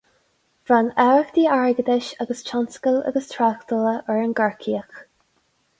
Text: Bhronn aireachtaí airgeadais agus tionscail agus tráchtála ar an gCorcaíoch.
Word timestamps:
Bhronn 0.69 0.87
aireachtaí 1.03 1.43
airgeadais 1.57 2.09
agus 2.25 2.41
tionscail 2.49 2.99
agus 3.11 3.31
tráchtála 3.35 3.95
ar 4.15 4.25
an 4.25 4.37
gCorcaíoch. 4.43 5.03